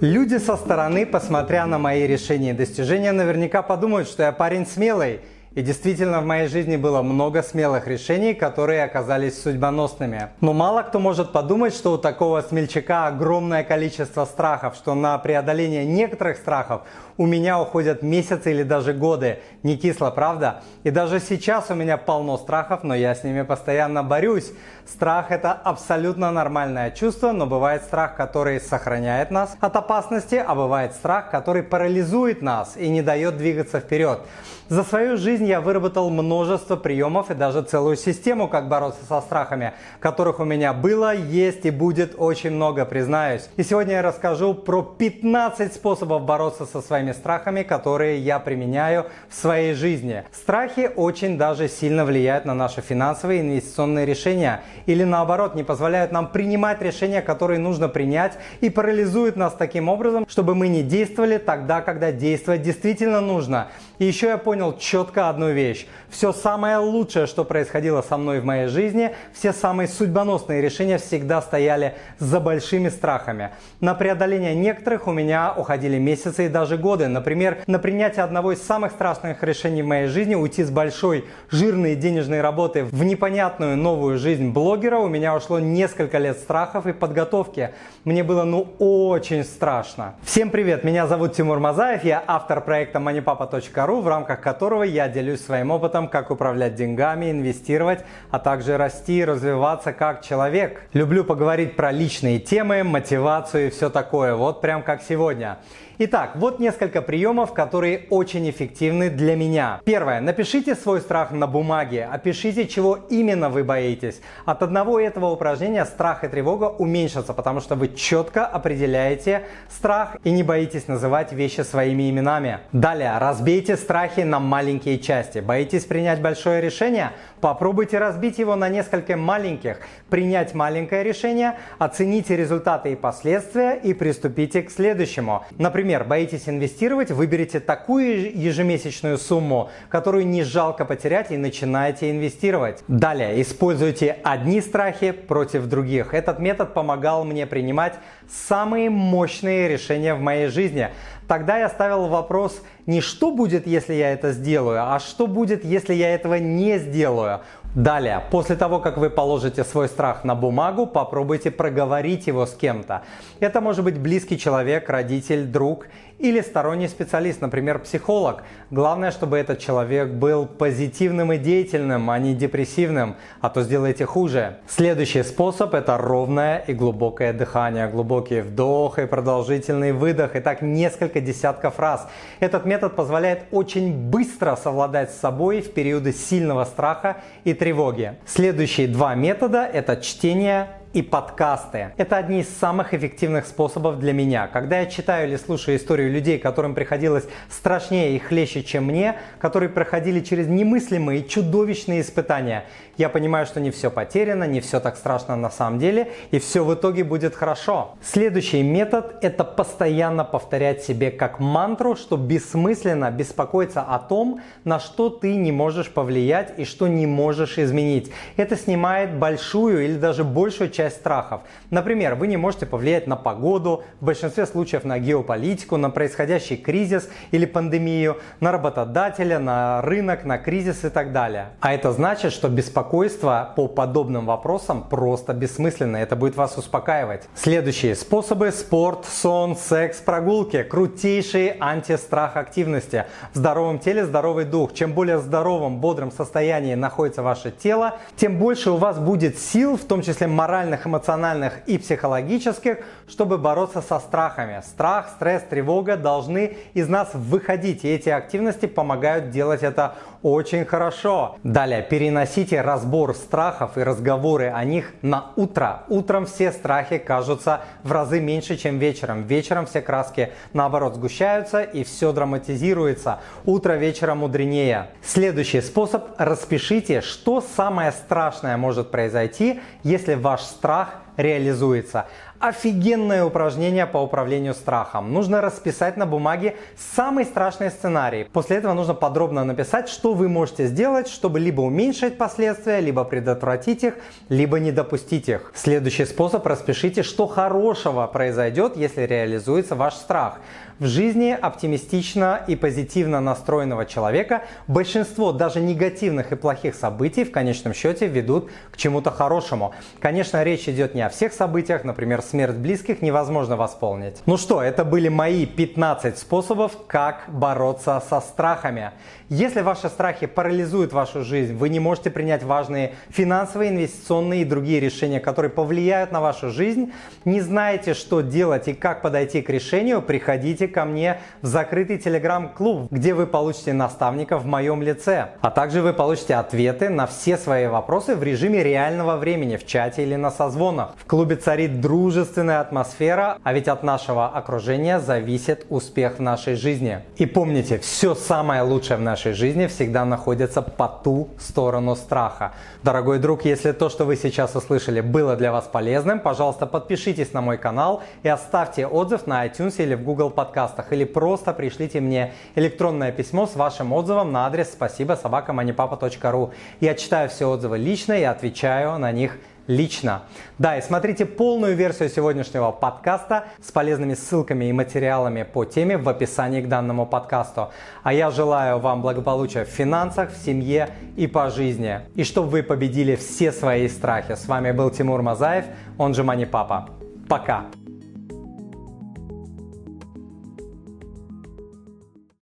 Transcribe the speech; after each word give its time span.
Люди 0.00 0.36
со 0.36 0.56
стороны, 0.56 1.06
посмотря 1.06 1.64
на 1.66 1.78
мои 1.78 2.06
решения 2.06 2.50
и 2.50 2.54
достижения, 2.54 3.12
наверняка 3.12 3.62
подумают, 3.62 4.08
что 4.08 4.22
я 4.22 4.32
парень 4.32 4.66
смелый– 4.66 5.20
и 5.56 5.62
действительно, 5.62 6.20
в 6.20 6.26
моей 6.26 6.48
жизни 6.48 6.76
было 6.76 7.00
много 7.00 7.42
смелых 7.42 7.86
решений, 7.86 8.34
которые 8.34 8.84
оказались 8.84 9.42
судьбоносными. 9.42 10.28
Но 10.42 10.52
мало 10.52 10.82
кто 10.82 10.98
может 11.00 11.32
подумать, 11.32 11.72
что 11.72 11.94
у 11.94 11.98
такого 11.98 12.42
смельчака 12.42 13.06
огромное 13.06 13.64
количество 13.64 14.26
страхов, 14.26 14.74
что 14.76 14.94
на 14.94 15.16
преодоление 15.16 15.86
некоторых 15.86 16.36
страхов 16.36 16.82
у 17.16 17.24
меня 17.24 17.58
уходят 17.58 18.02
месяцы 18.02 18.50
или 18.50 18.64
даже 18.64 18.92
годы. 18.92 19.38
Не 19.62 19.78
кисло, 19.78 20.10
правда? 20.10 20.62
И 20.84 20.90
даже 20.90 21.20
сейчас 21.20 21.70
у 21.70 21.74
меня 21.74 21.96
полно 21.96 22.36
страхов, 22.36 22.82
но 22.82 22.94
я 22.94 23.14
с 23.14 23.24
ними 23.24 23.40
постоянно 23.40 24.02
борюсь. 24.02 24.52
Страх– 24.86 25.30
это 25.30 25.52
абсолютно 25.52 26.30
нормальное 26.32 26.90
чувство, 26.90 27.32
но 27.32 27.46
бывает 27.46 27.82
страх, 27.82 28.14
который 28.14 28.60
сохраняет 28.60 29.30
нас 29.30 29.56
от 29.60 29.74
опасности, 29.74 30.34
а 30.34 30.54
бывает 30.54 30.92
страх, 30.92 31.30
который 31.30 31.62
парализует 31.62 32.42
нас 32.42 32.76
и 32.76 32.90
не 32.90 33.00
дает 33.00 33.38
двигаться 33.38 33.80
вперед. 33.80 34.20
За 34.68 34.82
свою 34.82 35.16
жизнь 35.16 35.45
я 35.46 35.60
выработал 35.60 36.10
множество 36.10 36.76
приемов 36.76 37.30
и 37.30 37.34
даже 37.34 37.62
целую 37.62 37.96
систему, 37.96 38.48
как 38.48 38.68
бороться 38.68 39.04
со 39.06 39.20
страхами, 39.20 39.72
которых 40.00 40.40
у 40.40 40.44
меня 40.44 40.72
было, 40.72 41.14
есть 41.14 41.64
и 41.64 41.70
будет 41.70 42.14
очень 42.18 42.50
много, 42.50 42.84
признаюсь. 42.84 43.48
И 43.56 43.62
сегодня 43.62 43.94
я 43.94 44.02
расскажу 44.02 44.54
про 44.54 44.82
15 44.82 45.72
способов 45.72 46.22
бороться 46.22 46.66
со 46.66 46.80
своими 46.80 47.12
страхами, 47.12 47.62
которые 47.62 48.18
я 48.18 48.38
применяю 48.38 49.06
в 49.28 49.34
своей 49.34 49.74
жизни. 49.74 50.24
Страхи 50.32 50.90
очень 50.94 51.38
даже 51.38 51.68
сильно 51.68 52.04
влияют 52.04 52.44
на 52.44 52.54
наши 52.54 52.80
финансовые 52.80 53.40
и 53.40 53.42
инвестиционные 53.42 54.06
решения 54.06 54.62
или 54.86 55.04
наоборот 55.04 55.54
не 55.54 55.64
позволяют 55.64 56.12
нам 56.12 56.30
принимать 56.30 56.82
решения, 56.82 57.22
которые 57.22 57.58
нужно 57.58 57.88
принять 57.88 58.38
и 58.60 58.70
парализуют 58.70 59.36
нас 59.36 59.54
таким 59.54 59.88
образом, 59.88 60.26
чтобы 60.28 60.54
мы 60.54 60.68
не 60.68 60.82
действовали 60.82 61.38
тогда, 61.38 61.80
когда 61.80 62.12
действовать 62.12 62.62
действительно 62.62 63.20
нужно. 63.20 63.68
И 63.98 64.04
еще 64.04 64.26
я 64.26 64.38
понял 64.38 64.76
четко 64.76 65.28
одну 65.36 65.52
вещь. 65.52 65.86
Все 66.08 66.32
самое 66.32 66.78
лучшее, 66.78 67.26
что 67.26 67.44
происходило 67.44 68.00
со 68.00 68.16
мной 68.16 68.40
в 68.40 68.44
моей 68.44 68.68
жизни, 68.68 69.14
все 69.34 69.52
самые 69.52 69.86
судьбоносные 69.86 70.62
решения 70.62 70.96
всегда 70.96 71.42
стояли 71.42 71.94
за 72.18 72.40
большими 72.40 72.88
страхами. 72.88 73.50
На 73.80 73.94
преодоление 73.94 74.54
некоторых 74.54 75.06
у 75.06 75.12
меня 75.12 75.52
уходили 75.54 75.98
месяцы 75.98 76.46
и 76.46 76.48
даже 76.48 76.78
годы. 76.78 77.08
Например, 77.08 77.58
на 77.66 77.78
принятие 77.78 78.24
одного 78.24 78.52
из 78.52 78.62
самых 78.62 78.92
страшных 78.92 79.42
решений 79.42 79.82
в 79.82 79.86
моей 79.86 80.06
жизни, 80.06 80.34
уйти 80.34 80.64
с 80.64 80.70
большой 80.70 81.26
жирной 81.50 81.96
денежной 81.96 82.40
работы 82.40 82.84
в 82.84 83.04
непонятную 83.04 83.76
новую 83.76 84.18
жизнь 84.18 84.52
блогера, 84.52 84.96
у 84.98 85.08
меня 85.08 85.36
ушло 85.36 85.58
несколько 85.58 86.16
лет 86.16 86.38
страхов 86.38 86.86
и 86.86 86.94
подготовки. 86.94 87.70
Мне 88.04 88.24
было 88.24 88.44
ну 88.44 88.68
очень 88.78 89.44
страшно. 89.44 90.14
Всем 90.22 90.48
привет, 90.48 90.82
меня 90.82 91.06
зовут 91.06 91.34
Тимур 91.34 91.58
Мазаев, 91.58 92.04
я 92.04 92.24
автор 92.26 92.62
проекта 92.62 93.00
moneypapa.ru 93.00 94.00
в 94.00 94.08
рамках 94.08 94.40
которого 94.40 94.82
я 94.82 95.08
делюсь 95.08 95.25
своим 95.34 95.72
опытом, 95.72 96.06
как 96.06 96.30
управлять 96.30 96.76
деньгами, 96.76 97.32
инвестировать, 97.32 98.04
а 98.30 98.38
также 98.38 98.76
расти 98.76 99.18
и 99.18 99.24
развиваться 99.24 99.92
как 99.92 100.22
человек. 100.22 100.82
Люблю 100.92 101.24
поговорить 101.24 101.74
про 101.74 101.90
личные 101.90 102.38
темы, 102.38 102.84
мотивацию 102.84 103.66
и 103.66 103.70
все 103.70 103.90
такое, 103.90 104.36
вот 104.36 104.60
прям 104.60 104.82
как 104.82 105.02
сегодня. 105.02 105.58
Итак, 105.98 106.32
вот 106.34 106.60
несколько 106.60 107.00
приемов, 107.00 107.54
которые 107.54 108.04
очень 108.10 108.50
эффективны 108.50 109.08
для 109.08 109.34
меня. 109.34 109.80
Первое. 109.86 110.20
Напишите 110.20 110.74
свой 110.74 111.00
страх 111.00 111.30
на 111.30 111.46
бумаге. 111.46 112.06
Опишите, 112.12 112.68
чего 112.68 112.98
именно 113.08 113.48
вы 113.48 113.64
боитесь. 113.64 114.20
От 114.44 114.62
одного 114.62 115.00
этого 115.00 115.30
упражнения 115.30 115.86
страх 115.86 116.22
и 116.22 116.28
тревога 116.28 116.64
уменьшатся, 116.64 117.32
потому 117.32 117.62
что 117.62 117.76
вы 117.76 117.88
четко 117.88 118.44
определяете 118.44 119.46
страх 119.70 120.18
и 120.22 120.32
не 120.32 120.42
боитесь 120.42 120.86
называть 120.86 121.32
вещи 121.32 121.62
своими 121.62 122.10
именами. 122.10 122.58
Далее. 122.72 123.16
Разбейте 123.16 123.78
страхи 123.78 124.20
на 124.20 124.38
маленькие 124.38 124.98
части. 124.98 125.38
Боитесь 125.38 125.86
принять 125.86 126.20
большое 126.20 126.60
решение? 126.60 127.12
Попробуйте 127.40 127.98
разбить 127.98 128.38
его 128.38 128.54
на 128.54 128.68
несколько 128.68 129.16
маленьких. 129.16 129.78
Принять 130.10 130.52
маленькое 130.52 131.02
решение, 131.04 131.54
оцените 131.78 132.36
результаты 132.36 132.92
и 132.92 132.96
последствия 132.96 133.80
и 133.82 133.94
приступите 133.94 134.62
к 134.62 134.70
следующему. 134.70 135.42
Например, 135.56 135.85
Например, 135.86 136.02
боитесь 136.02 136.48
инвестировать, 136.48 137.12
выберите 137.12 137.60
такую 137.60 138.36
ежемесячную 138.36 139.18
сумму, 139.18 139.70
которую 139.88 140.26
не 140.26 140.42
жалко 140.42 140.84
потерять 140.84 141.30
и 141.30 141.36
начинайте 141.36 142.10
инвестировать. 142.10 142.82
Далее, 142.88 143.40
используйте 143.40 144.18
одни 144.24 144.60
страхи 144.60 145.12
против 145.12 145.66
других. 145.66 146.12
Этот 146.12 146.40
метод 146.40 146.74
помогал 146.74 147.24
мне 147.24 147.46
принимать 147.46 148.00
самые 148.28 148.90
мощные 148.90 149.68
решения 149.68 150.14
в 150.16 150.20
моей 150.20 150.48
жизни. 150.48 150.88
Тогда 151.28 151.58
я 151.58 151.68
ставил 151.68 152.06
вопрос 152.06 152.62
не 152.86 153.00
что 153.00 153.30
будет, 153.30 153.66
если 153.66 153.94
я 153.94 154.12
это 154.12 154.32
сделаю, 154.32 154.94
а 154.94 155.00
что 155.00 155.26
будет, 155.26 155.64
если 155.64 155.94
я 155.94 156.14
этого 156.14 156.34
не 156.34 156.78
сделаю. 156.78 157.40
Далее, 157.74 158.22
после 158.30 158.56
того, 158.56 158.78
как 158.78 158.96
вы 158.96 159.10
положите 159.10 159.62
свой 159.62 159.88
страх 159.88 160.24
на 160.24 160.34
бумагу, 160.34 160.86
попробуйте 160.86 161.50
проговорить 161.50 162.26
его 162.26 162.46
с 162.46 162.54
кем-то. 162.54 163.02
Это 163.38 163.60
может 163.60 163.84
быть 163.84 163.98
близкий 163.98 164.38
человек, 164.38 164.88
родитель, 164.88 165.44
друг 165.44 165.86
или 166.18 166.40
сторонний 166.40 166.88
специалист, 166.88 167.42
например, 167.42 167.78
психолог. 167.78 168.44
Главное, 168.70 169.10
чтобы 169.10 169.36
этот 169.36 169.58
человек 169.58 170.08
был 170.08 170.46
позитивным 170.46 171.32
и 171.32 171.38
деятельным, 171.38 172.08
а 172.08 172.18
не 172.18 172.34
депрессивным, 172.34 173.16
а 173.42 173.50
то 173.50 173.62
сделаете 173.62 174.06
хуже. 174.06 174.56
Следующий 174.66 175.22
способ– 175.22 175.74
это 175.74 175.98
ровное 175.98 176.64
и 176.66 176.72
глубокое 176.72 177.34
дыхание. 177.34 177.88
Глубокий 177.88 178.40
вдох 178.40 178.98
и 178.98 179.06
продолжительный 179.06 179.92
выдох. 179.92 180.36
И 180.36 180.40
так 180.40 180.62
несколько 180.62 181.15
десятков 181.20 181.78
раз. 181.78 182.08
Этот 182.40 182.64
метод 182.64 182.96
позволяет 182.96 183.44
очень 183.50 183.92
быстро 183.92 184.56
совладать 184.56 185.10
с 185.10 185.18
собой 185.18 185.60
в 185.60 185.72
периоды 185.72 186.12
сильного 186.12 186.64
страха 186.64 187.18
и 187.44 187.54
тревоги. 187.54 188.16
Следующие 188.26 188.88
два 188.88 189.14
метода– 189.14 189.64
это 189.72 189.96
чтение 189.96 190.68
и 190.96 191.02
подкасты. 191.02 191.92
Это 191.98 192.16
одни 192.16 192.40
из 192.40 192.48
самых 192.48 192.94
эффективных 192.94 193.46
способов 193.46 193.98
для 193.98 194.14
меня. 194.14 194.46
Когда 194.46 194.80
я 194.80 194.86
читаю 194.86 195.28
или 195.28 195.36
слушаю 195.36 195.76
историю 195.76 196.10
людей, 196.10 196.38
которым 196.38 196.74
приходилось 196.74 197.24
страшнее 197.50 198.16
и 198.16 198.18
хлеще, 198.18 198.62
чем 198.62 198.86
мне, 198.86 199.16
которые 199.38 199.68
проходили 199.68 200.20
через 200.20 200.46
немыслимые 200.46 201.22
чудовищные 201.24 202.00
испытания, 202.00 202.64
я 202.96 203.10
понимаю, 203.10 203.44
что 203.44 203.60
не 203.60 203.70
все 203.70 203.90
потеряно, 203.90 204.44
не 204.44 204.62
все 204.62 204.80
так 204.80 204.96
страшно 204.96 205.36
на 205.36 205.50
самом 205.50 205.78
деле, 205.78 206.12
и 206.30 206.38
все 206.38 206.64
в 206.64 206.72
итоге 206.72 207.04
будет 207.04 207.34
хорошо. 207.34 207.94
Следующий 208.02 208.62
метод– 208.62 209.18
это 209.20 209.44
постоянно 209.44 210.24
повторять 210.24 210.82
себе 210.82 211.10
как 211.10 211.40
мантру, 211.40 211.94
что 211.94 212.16
бессмысленно 212.16 213.10
беспокоиться 213.10 213.82
о 213.82 213.98
том, 213.98 214.40
на 214.64 214.80
что 214.80 215.10
ты 215.10 215.34
не 215.34 215.52
можешь 215.52 215.90
повлиять 215.90 216.54
и 216.56 216.64
что 216.64 216.88
не 216.88 217.06
можешь 217.06 217.58
изменить. 217.58 218.10
Это 218.38 218.56
снимает 218.56 219.18
большую 219.18 219.84
или 219.84 219.98
даже 219.98 220.24
большую 220.24 220.70
часть 220.70 220.85
часть 220.86 220.96
страхов. 220.98 221.40
Например, 221.70 222.14
вы 222.14 222.28
не 222.28 222.36
можете 222.36 222.64
повлиять 222.64 223.06
на 223.06 223.16
погоду, 223.16 223.82
в 224.00 224.04
большинстве 224.04 224.46
случаев 224.46 224.84
на 224.84 224.98
геополитику, 224.98 225.76
на 225.76 225.90
происходящий 225.90 226.56
кризис 226.56 227.08
или 227.32 227.44
пандемию, 227.44 228.18
на 228.40 228.52
работодателя, 228.52 229.40
на 229.40 229.82
рынок, 229.82 230.24
на 230.24 230.38
кризис 230.38 230.84
и 230.84 230.90
так 230.90 231.12
далее. 231.12 231.46
А 231.60 231.74
это 231.74 231.92
значит, 231.92 232.32
что 232.32 232.48
беспокойство 232.48 233.52
по 233.56 233.66
подобным 233.66 234.26
вопросам 234.26 234.84
просто 234.88 235.34
бессмысленно. 235.34 235.96
Это 235.96 236.14
будет 236.14 236.36
вас 236.36 236.56
успокаивать. 236.56 237.24
Следующие 237.34 237.96
способы– 237.96 238.50
спорт, 238.52 239.06
сон, 239.06 239.56
секс, 239.56 239.98
прогулки. 239.98 240.62
Крутейшие 240.62 241.56
антистрах 241.58 242.36
активности. 242.36 243.06
В 243.32 243.38
здоровом 243.38 243.80
теле 243.80 244.06
здоровый 244.06 244.44
дух. 244.44 244.72
Чем 244.72 244.92
более 244.92 245.18
здоровым, 245.18 245.80
бодрым 245.80 246.12
состоянии 246.12 246.74
находится 246.74 247.22
ваше 247.22 247.50
тело, 247.50 247.98
тем 248.16 248.38
больше 248.38 248.70
у 248.70 248.76
вас 248.76 248.98
будет 248.98 249.38
сил, 249.38 249.76
в 249.76 249.84
том 249.84 250.02
числе 250.02 250.28
моральных 250.28 250.75
ментальных, 250.76 250.86
эмоциональных 250.86 251.52
и 251.66 251.78
психологических, 251.78 252.78
чтобы 253.08 253.38
бороться 253.38 253.80
со 253.80 253.98
страхами. 254.00 254.60
Страх, 254.62 255.08
стресс, 255.16 255.42
тревога 255.42 255.96
должны 255.96 256.56
из 256.74 256.88
нас 256.88 257.10
выходить, 257.14 257.84
и 257.84 257.88
эти 257.88 258.08
активности 258.08 258.66
помогают 258.66 259.30
делать 259.30 259.62
это 259.62 259.94
очень 260.22 260.64
хорошо. 260.64 261.36
Далее, 261.44 261.82
переносите 261.82 262.60
разбор 262.60 263.14
страхов 263.14 263.78
и 263.78 263.82
разговоры 263.82 264.48
о 264.48 264.64
них 264.64 264.92
на 265.02 265.26
утро. 265.36 265.84
Утром 265.88 266.26
все 266.26 266.50
страхи 266.52 266.98
кажутся 266.98 267.60
в 267.84 267.92
разы 267.92 268.20
меньше, 268.20 268.56
чем 268.56 268.78
вечером. 268.78 269.22
Вечером 269.22 269.66
все 269.66 269.80
краски 269.80 270.30
наоборот 270.52 270.96
сгущаются 270.96 271.62
и 271.62 271.84
все 271.84 272.12
драматизируется. 272.12 273.20
Утро 273.44 273.74
вечера 273.74 274.14
мудренее. 274.14 274.88
Следующий 275.02 275.60
способ. 275.60 276.04
Распишите, 276.18 277.02
что 277.02 277.40
самое 277.40 277.92
страшное 277.92 278.56
может 278.56 278.90
произойти, 278.90 279.60
если 279.84 280.14
ваш 280.14 280.40
страх 280.56 280.94
реализуется. 281.16 282.06
Офигенное 282.38 283.24
упражнение 283.24 283.86
по 283.86 283.98
управлению 283.98 284.52
страхом. 284.52 285.12
Нужно 285.12 285.40
расписать 285.40 285.96
на 285.96 286.04
бумаге 286.04 286.56
самый 286.76 287.24
страшный 287.24 287.70
сценарий. 287.70 288.24
После 288.30 288.58
этого 288.58 288.74
нужно 288.74 288.92
подробно 288.92 289.42
написать, 289.44 289.88
что 289.88 290.12
вы 290.12 290.28
можете 290.28 290.66
сделать, 290.66 291.08
чтобы 291.08 291.40
либо 291.40 291.62
уменьшить 291.62 292.18
последствия, 292.18 292.80
либо 292.80 293.04
предотвратить 293.04 293.84
их, 293.84 293.94
либо 294.28 294.60
не 294.60 294.70
допустить 294.70 295.30
их. 295.30 295.50
Следующий 295.54 296.04
способ– 296.04 296.46
распишите, 296.46 297.02
что 297.02 297.26
хорошего 297.26 298.06
произойдет, 298.06 298.76
если 298.76 299.02
реализуется 299.02 299.74
ваш 299.74 299.94
страх. 299.94 300.38
В 300.78 300.84
жизни 300.84 301.30
оптимистично 301.30 302.44
и 302.46 302.54
позитивно 302.54 303.22
настроенного 303.22 303.86
человека 303.86 304.42
большинство 304.66 305.32
даже 305.32 305.60
негативных 305.60 306.32
и 306.32 306.36
плохих 306.36 306.74
событий 306.74 307.24
в 307.24 307.32
конечном 307.32 307.72
счете 307.72 308.06
ведут 308.06 308.50
к 308.70 308.76
чему-то 308.76 309.10
хорошему. 309.10 309.72
Конечно, 310.00 310.42
речь 310.42 310.68
идет 310.68 310.94
не 310.94 311.00
о 311.00 311.08
всех 311.08 311.32
событиях, 311.32 311.84
например, 311.84 312.20
смерть 312.26 312.56
близких 312.56 313.02
невозможно 313.02 313.56
восполнить. 313.56 314.22
Ну 314.26 314.36
что, 314.36 314.62
это 314.62 314.84
были 314.84 315.08
мои 315.08 315.46
15 315.46 316.18
способов, 316.18 316.72
как 316.86 317.24
бороться 317.28 318.02
со 318.08 318.20
страхами. 318.20 318.92
Если 319.28 319.60
ваши 319.60 319.88
страхи 319.88 320.26
парализуют 320.26 320.92
вашу 320.92 321.24
жизнь, 321.24 321.54
вы 321.54 321.68
не 321.68 321.80
можете 321.80 322.10
принять 322.10 322.44
важные 322.44 322.94
финансовые, 323.08 323.70
инвестиционные 323.70 324.42
и 324.42 324.44
другие 324.44 324.78
решения, 324.78 325.18
которые 325.18 325.50
повлияют 325.50 326.12
на 326.12 326.20
вашу 326.20 326.50
жизнь, 326.50 326.92
не 327.24 327.40
знаете, 327.40 327.94
что 327.94 328.20
делать 328.20 328.68
и 328.68 328.72
как 328.72 329.02
подойти 329.02 329.42
к 329.42 329.50
решению, 329.50 330.00
приходите 330.02 330.68
ко 330.68 330.84
мне 330.84 331.20
в 331.42 331.46
закрытый 331.46 331.98
телеграм-клуб, 331.98 332.86
где 332.90 333.14
вы 333.14 333.26
получите 333.26 333.72
наставника 333.72 334.38
в 334.38 334.46
моем 334.46 334.82
лице. 334.82 335.30
А 335.40 335.50
также 335.50 335.82
вы 335.82 335.92
получите 335.92 336.36
ответы 336.36 336.88
на 336.88 337.06
все 337.06 337.36
свои 337.36 337.66
вопросы 337.66 338.14
в 338.14 338.22
режиме 338.22 338.62
реального 338.62 339.16
времени 339.16 339.56
в 339.56 339.66
чате 339.66 340.02
или 340.02 340.14
на 340.14 340.30
созвонах. 340.30 340.94
В 340.96 341.04
клубе 341.06 341.36
царит 341.36 341.80
дружественная 342.16 342.60
атмосфера, 342.60 343.36
а 343.44 343.52
ведь 343.52 343.68
от 343.68 343.82
нашего 343.82 344.26
окружения 344.28 345.00
зависит 345.00 345.66
успех 345.68 346.16
в 346.16 346.22
нашей 346.22 346.54
жизни. 346.54 347.00
И 347.16 347.26
помните, 347.26 347.78
все 347.78 348.14
самое 348.14 348.62
лучшее 348.62 348.96
в 348.96 349.02
нашей 349.02 349.34
жизни 349.34 349.66
всегда 349.66 350.06
находятся 350.06 350.62
по 350.62 350.88
ту 350.88 351.28
сторону 351.38 351.94
страха. 351.94 352.52
Дорогой 352.82 353.18
друг, 353.18 353.44
если 353.44 353.72
то, 353.72 353.90
что 353.90 354.06
вы 354.06 354.16
сейчас 354.16 354.56
услышали, 354.56 355.02
было 355.02 355.36
для 355.36 355.52
вас 355.52 355.68
полезным, 355.70 356.20
пожалуйста, 356.20 356.64
подпишитесь 356.66 357.34
на 357.34 357.42
мой 357.42 357.58
канал 357.58 358.02
и 358.22 358.28
оставьте 358.28 358.86
отзыв 358.86 359.26
на 359.26 359.46
iTunes 359.46 359.74
или 359.76 359.94
в 359.94 360.02
Google 360.02 360.30
подкастах, 360.30 360.94
или 360.94 361.04
просто 361.04 361.52
пришлите 361.52 362.00
мне 362.00 362.32
электронное 362.54 363.12
письмо 363.12 363.46
с 363.46 363.56
вашим 363.56 363.92
отзывом 363.92 364.32
на 364.32 364.46
адрес 364.46 364.72
спасибо 364.72 365.18
собакаманипапа.ру. 365.22 366.52
Я 366.80 366.94
читаю 366.94 367.28
все 367.28 367.50
отзывы 367.50 367.76
лично 367.76 368.14
и 368.14 368.22
отвечаю 368.22 368.98
на 368.98 369.12
них 369.12 369.38
лично. 369.66 370.22
Да, 370.58 370.76
и 370.76 370.82
смотрите 370.82 371.26
полную 371.26 371.76
версию 371.76 372.08
сегодняшнего 372.08 372.70
подкаста 372.72 373.44
с 373.62 373.70
полезными 373.72 374.14
ссылками 374.14 374.66
и 374.66 374.72
материалами 374.72 375.42
по 375.42 375.64
теме 375.64 375.96
в 375.96 376.08
описании 376.08 376.60
к 376.60 376.68
данному 376.68 377.06
подкасту. 377.06 377.70
А 378.02 378.12
я 378.12 378.30
желаю 378.30 378.78
вам 378.78 379.02
благополучия 379.02 379.64
в 379.64 379.68
финансах, 379.68 380.30
в 380.32 380.44
семье 380.44 380.90
и 381.16 381.26
по 381.26 381.50
жизни. 381.50 382.00
И 382.14 382.24
чтобы 382.24 382.48
вы 382.48 382.62
победили 382.62 383.16
все 383.16 383.52
свои 383.52 383.88
страхи. 383.88 384.34
С 384.34 384.46
вами 384.46 384.72
был 384.72 384.90
Тимур 384.90 385.22
Мазаев, 385.22 385.64
он 385.98 386.14
же 386.14 386.22
Мани 386.24 386.46
Папа. 386.46 386.88
Пока! 387.28 387.66